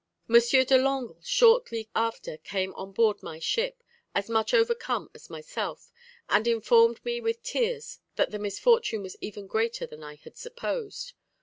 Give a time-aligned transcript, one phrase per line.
[0.27, 0.33] "M.
[0.39, 3.83] de Langle shortly after came on board my ship,
[4.15, 5.91] as much overcome as myself,
[6.27, 11.13] and informed me with tears that the misfortune was even greater than I had supposed.